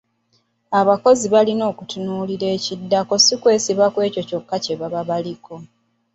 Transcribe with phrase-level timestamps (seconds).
[0.79, 4.75] Abakozi balina okutunuulira ekiddako si kwesiba ku kyokka kye
[5.09, 5.55] baliko.